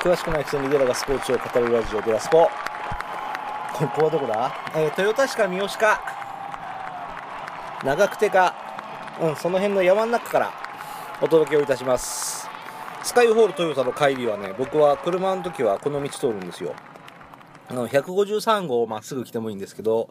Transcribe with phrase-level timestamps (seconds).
[0.00, 2.48] 詳しくないくせにデラがスポーツを語るラジオデラスポ。
[3.74, 6.00] ここはどこだ、えー、豊田市か三好か。
[7.84, 8.54] 長久手か。
[9.20, 10.52] うんその辺の山の中から。
[11.20, 12.48] お届けをいたします。
[13.02, 16.74] スカイホールトヨタの帰りはね僕は車の時はこの道通るんですよ。
[17.68, 20.08] あの153号をまっすぐ来てもいいんですけど、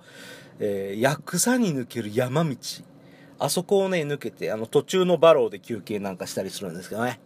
[0.60, 2.56] えー、薬草に抜ける山道。
[3.40, 7.20] あそこをね抜けてあの途中のバローで休憩なんかしたりするんですけどね。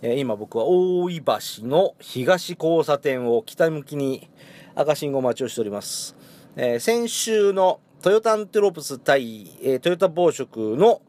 [0.00, 4.30] え今僕は大井橋の東交差点を北向きに
[4.76, 6.14] 赤信号待ちをしております。
[6.54, 11.02] え、先週のトヨタアンテロープス対、え、トヨタ暴食の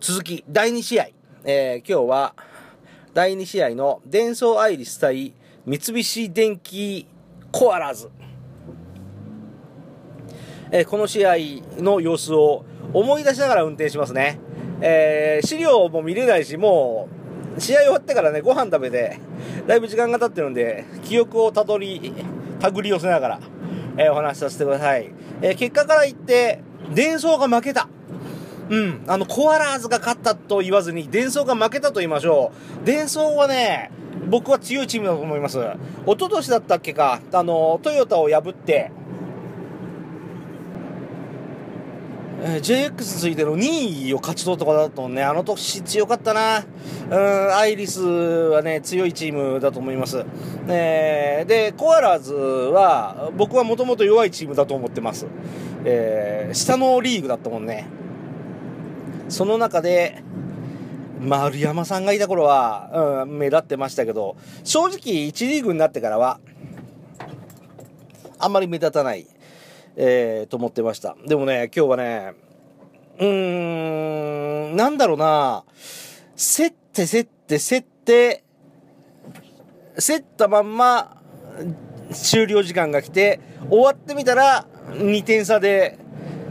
[0.00, 1.08] 続き、第2試合。
[1.44, 2.34] えー、今日は
[3.12, 5.34] 第2試合のデンソーアイリス対
[5.66, 7.06] 三菱電機
[7.52, 8.10] コアラーズ。
[10.72, 11.36] えこの試合
[11.76, 14.38] の様子を思い出しながら運転しますね。
[14.80, 17.19] え資料も見れないし、もう
[17.58, 19.18] 試合終わってからね、ご飯食べて、
[19.66, 22.14] だいぶ時間が経ってるんで、記憶をたどり、
[22.60, 23.40] 手繰り寄せながら、
[23.96, 25.10] えー、お話しさせてください。
[25.42, 26.62] えー、結果から言って、
[26.94, 27.88] 伝送が負けた。
[28.68, 29.04] うん。
[29.08, 32.86] あの、コアラーズが勝ったと言わずに、伝送が負けたと言いましょう。
[32.86, 33.90] 伝送はね、
[34.28, 35.58] 僕は強いチームだと思います。
[35.58, 38.92] 一昨年だったっけか、あの、トヨタを破って、
[42.42, 46.64] えー、JX ついての2位を勝ち取ったことだとね、あの年強かったな。
[47.10, 50.24] うん、アイリスはね、強いチームだと思います。
[50.66, 55.26] えー、で、コアラーズは、僕はもともと弱いチームだと思ってます。
[55.84, 57.86] えー、下のリーグだったもんね。
[59.28, 60.22] その中で、
[61.20, 66.40] 丸山さんがいた頃は、うん、目立ってましたけど、正直1リーグになってからは、
[68.38, 69.26] あんまり目立たない。
[70.02, 71.14] えー、と思ってました。
[71.26, 72.32] でもね、今日はね、
[73.18, 75.62] うーん、なんだろうな、
[76.36, 78.42] 競って競って競って、
[79.98, 81.20] 競ったまんま、
[82.12, 85.98] 終了時間が来て、終わってみたら、2点差で、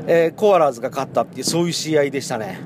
[0.06, 2.60] えー、コアラーズが勝ったっていう、そういう試合でしたね。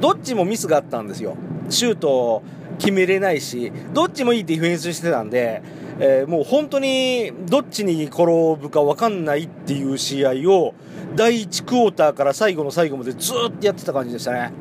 [0.00, 1.36] どっちもミスがあったんですよ。
[1.70, 2.42] シュートを
[2.80, 5.62] 決めれないし、どっちもいいディフェンスしてたんで、
[6.04, 8.24] えー、もう本当にどっちに転
[8.56, 10.74] ぶか分かんないっていう試合を
[11.14, 14.52] 第1クォーターから最後の最後までずっとやってた感じでしたね、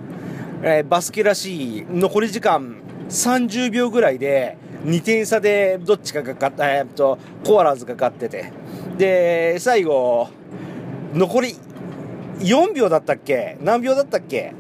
[0.62, 2.76] えー、バスケらしい残り時間
[3.10, 8.52] 30秒ぐらいで2点差でどっちかが勝った、えー、っとコアラーズが勝ってて。
[8.98, 10.28] で最後
[11.16, 11.56] 残り
[12.40, 13.58] 4秒だったっけ？
[13.62, 14.54] 何秒だったっけ？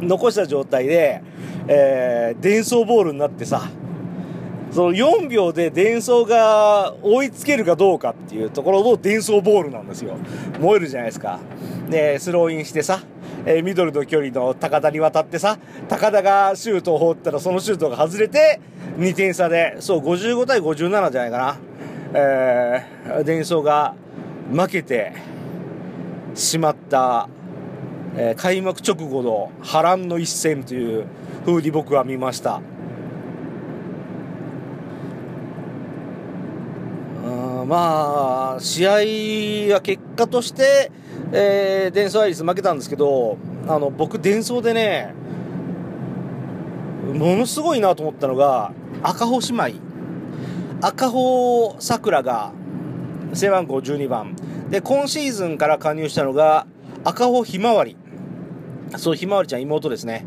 [0.00, 1.22] 残した状態で、
[1.68, 3.70] えー、伝送ボールになってさ
[4.70, 10.16] その4秒で伝送が追いつけるかどうかっていうところの伝送ボールなんですよ。
[10.60, 11.40] 燃えるじゃないですか。
[11.88, 13.00] で、スローインしてさ、
[13.46, 15.58] えー、ミドルの距離の高田に渡ってさ、
[15.88, 18.60] 高田がシュートを放ったらそのシュートが外れて、
[18.98, 21.56] 2点差で、そう、55対57じゃないかな。
[22.14, 23.94] えー、伝送が
[24.52, 25.12] 負けて
[26.34, 27.28] しまった、
[28.16, 31.06] えー、開幕直後の波乱の一戦という
[31.44, 32.60] 風に僕は見ました。
[37.64, 40.90] まあ、試合は結果として、
[41.32, 45.14] えー、デンソーアイリス負けたんですけど、あの、僕、デンソーでね、
[47.14, 49.80] ものすごいなと思ったのが、赤穂姉妹。
[50.80, 52.52] 赤穂さくらが、
[53.34, 54.36] 背番号12番。
[54.70, 56.66] で、今シーズンから加入したのが、
[57.04, 57.96] 赤穂ひまわり。
[58.96, 60.26] そう、ひまわりちゃん妹ですね。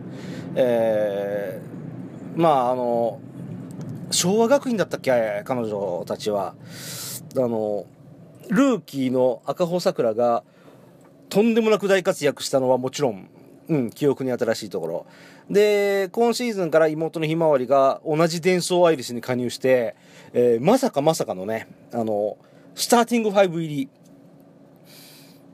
[0.56, 3.20] えー、まあ、あの、
[4.11, 6.55] 昭和学院だったっけ彼女たちは。
[7.35, 7.85] あの、
[8.49, 10.44] ルーキーの赤穂さくらが、
[11.29, 13.29] とんでもなく大活躍したのはもちろん、
[13.69, 15.05] うん、記憶に新しいところ。
[15.49, 19.96] で、今シーズンから妹のひまわりが同じ伝送アイリスに加入して、
[20.34, 22.37] えー、まさかまさかのね、あの、
[22.75, 23.90] スターティング5入り。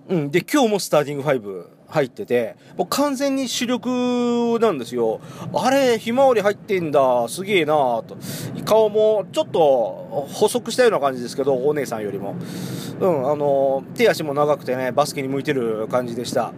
[0.10, 5.22] うん、で、今日もスターティング5入ってて、もう完全に主力なんですよ。
[5.54, 8.18] あれ、ひまわり入ってんだ、すげえなと。
[8.66, 12.36] 顔もちょっと細くしたような感じですけど、お姉さんよりも。
[13.00, 16.51] うん、あの、手足も長くてね、バスケに向いてる感じでした。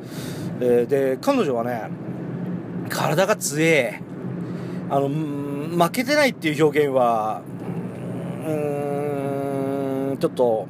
[0.61, 1.89] えー、で、彼女はね、
[2.89, 4.01] 体が強え。
[4.89, 7.41] あの、負けてないっていう表現は、
[8.45, 10.67] うーん、ちょっと、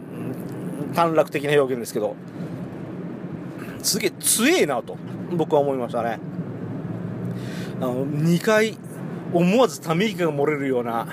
[0.93, 2.15] 短絡的な表現ですけど、
[3.81, 4.97] すげえ強えなと
[5.31, 6.19] 僕は思いましたね。
[7.77, 8.77] あの2回
[9.33, 11.07] 思わずため息が漏れるような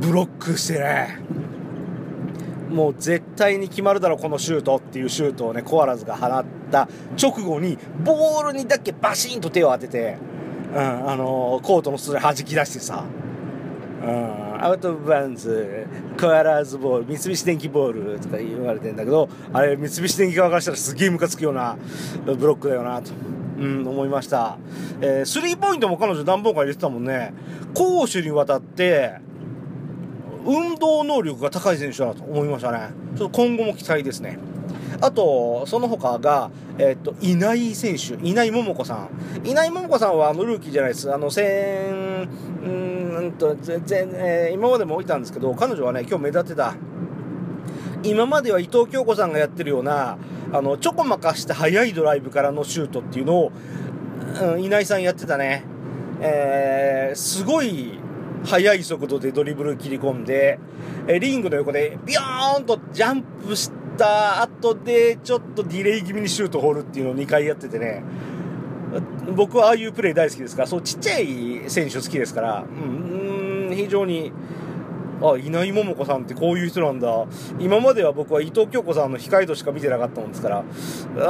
[0.00, 1.18] ブロックしてね。
[2.70, 10.18] もう絶対に決まるだろこのシュートっていうシュートをねコアラズが放った直後にボールにだけバシンと手を当てて
[10.74, 13.04] うん、あのコートの外で弾き出してさ、
[14.04, 15.86] うん、アウト・オブ・バウンズ、
[16.20, 21.76] コアラーズボール、三菱電機ボールとか言われてんだけど、あれ、三菱電機側からしたらすげえムカつくような
[22.26, 23.12] ブロックだよなと。
[23.58, 24.58] うん、思いました。
[25.00, 27.32] えー、スリーポイントも彼女何本か入れてたもんね。
[27.72, 29.14] 攻守にわたって、
[30.44, 32.90] 運動能力が高い選手だなと思いましたね。
[33.16, 34.38] ちょっと今後も期待ですね。
[35.04, 39.46] あと、その他が、えっと、稲井選手、稲井桃子さん。
[39.46, 41.12] 稲井桃子さんは、あの、ルーキーじゃないです。
[41.12, 46.74] あの、先、うんと、全然、えー、今までも置いたんですけど、彼女はね、今日目立ってた。
[48.02, 50.16] 今までは伊藤京子さんがやってるような、
[50.54, 53.52] あの、ちょこまかした速いドライブからのシュートっていうのを、
[54.40, 55.64] うん、稲井さんやってたね。
[56.22, 57.98] えー、すごい
[58.44, 60.58] 速い速度でドリブル切り込んで、
[61.08, 68.02] えリングの横でビヨーンとジャンプした後で、ちょっとディレイ気味にシュート掘るっていうのを2回やっててね、
[69.34, 74.32] 僕はああいうプレー大好きですから、そうちっちゃい選手好きですから、うん、非常に、
[75.32, 77.26] あ、稲井桃子さんってこういう人なんだ。
[77.58, 80.64] 今までは僕は伊藤京子さんの控えとしか見てなかったもんですから、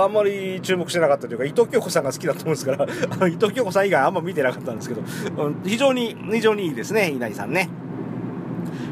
[0.03, 2.85] あんまり注目してなかったというか、伊藤京子さんが好きだと思うんですから、
[3.29, 5.03] 伊藤京子さん以外あんま見てなかったんですけど、
[5.43, 7.69] うん、非常に、非常にいいですね、稲井さんね。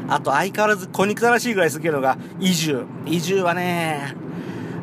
[0.07, 2.83] あと相変わらず小憎たらしいぐらい好きなのが、移住。
[3.05, 4.15] 移住はね、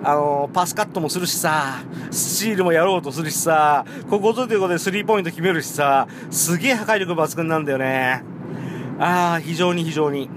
[0.02, 8.24] あの、パスカットもするしさ、スチールもやろうとするしさ、ここということでスリーポイント決めるしさ、すげえ破壊力抜群なんだよね。
[9.00, 10.28] ああ、非常に非常に。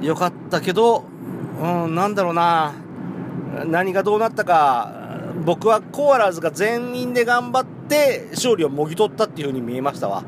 [0.00, 1.04] よかったけど、
[1.60, 2.72] うん、なんだろうな。
[3.66, 4.92] 何がどうなったか、
[5.44, 10.22] 僕はコアラーズが全員で頑張って勝利をもぎ取ったっていう風に見えましたわ。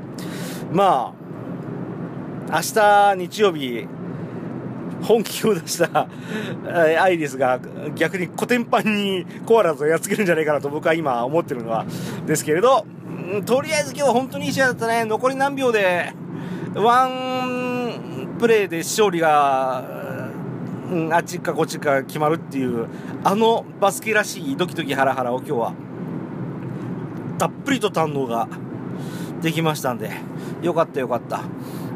[0.73, 1.14] ま
[2.50, 3.87] あ、明日日曜日、
[5.02, 6.09] 本気を出した
[7.00, 7.61] アイリスが
[7.94, 11.85] 逆にコテンパンにコアラーズをやっつけるんじゃないかなと僕は今思ってるのは
[12.26, 12.87] ですけれど、
[13.44, 15.05] とりあえず今日は本当にいい試合だったね。
[15.05, 16.12] 残り何秒で、
[16.75, 20.31] ワンプレーで勝利が、
[20.90, 22.87] うん、あっちかこっちか決まるっていう、
[23.25, 25.75] あのバスケらしいドキドキハラハラを今日は、
[27.38, 28.49] たっぷりと堪能が
[29.43, 30.11] できましたんで、
[30.62, 31.43] よかったよかった。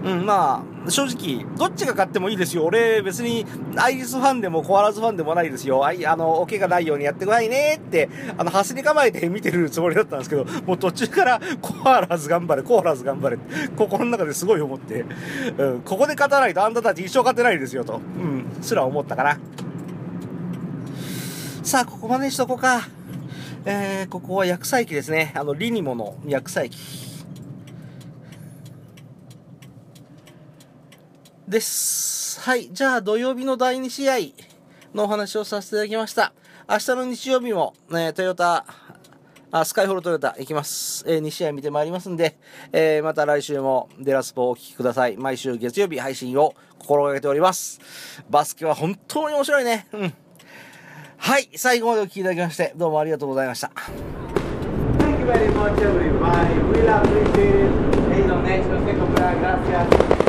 [0.02, 2.64] うん、まあ、正直、どっちが勝ってもいいですよ。
[2.64, 3.44] 俺、別に、
[3.76, 5.84] アイリスファンでもコアラズファンでもないですよ。
[5.84, 8.08] あい、あの、お怪我ないようにやってくださいねって、
[8.38, 15.04] あの、走り構えて見てるつもりだったんですけど、もう途中からコアラズ頑張れ、コアラズ頑張れって、心の中ですごい思って、
[15.58, 19.38] うん、ここで勝たないとあんたたち一生勝てないですよと、うん、すら思ったかな。
[21.62, 22.88] さあ、ここまでにしとこうか。
[23.66, 25.34] えー、ここは薬剤機ですね。
[25.36, 27.09] あの、リニモの薬剤機。
[31.50, 32.40] です。
[32.40, 32.72] はい。
[32.72, 34.16] じゃあ、土曜日の第2試合
[34.94, 36.32] のお話をさせていただきました。
[36.68, 38.64] 明日の日曜日も、ね、トヨタ、
[39.50, 41.04] あスカイホールトヨタ行きます。
[41.08, 42.38] えー、2試合見てまいりますんで、
[42.70, 45.16] えー、また来週もデラスポをお聴きください。
[45.16, 47.80] 毎週月曜日配信を心がけております。
[48.30, 49.88] バスケは本当に面白いね。
[49.92, 50.14] うん。
[51.16, 51.50] はい。
[51.56, 53.72] 最後までお聴きいただきまして、どうもありがとうございました。
[54.98, 56.54] Thank you very much everybody.
[56.70, 57.90] We appreciate it.
[58.14, 58.84] Hey, donation,
[59.16, 60.19] gracias.